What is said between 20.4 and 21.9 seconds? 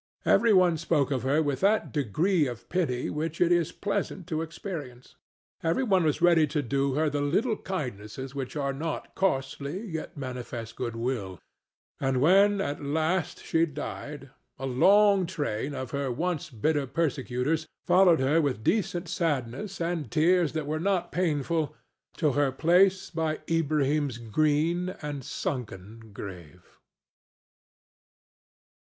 that were not painful